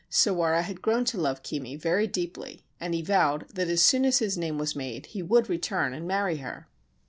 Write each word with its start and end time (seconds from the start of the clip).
Sawara 0.09 0.63
had 0.63 0.81
grown 0.81 1.05
to 1.05 1.19
love 1.21 1.43
Kimi 1.43 1.75
very 1.75 2.07
deeply, 2.07 2.65
and 2.79 2.95
he 2.95 3.03
vowed 3.03 3.47
that 3.49 3.67
as 3.67 3.83
soon 3.85 4.03
as 4.03 4.17
his 4.17 4.35
name 4.35 4.57
was 4.57 4.75
made 4.75 5.05
he 5.05 5.21
would 5.21 5.47
return 5.47 5.93
and 5.93 6.07
marry 6.07 6.37
her. 6.37 6.67